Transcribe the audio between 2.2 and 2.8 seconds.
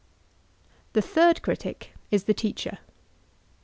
the teacher.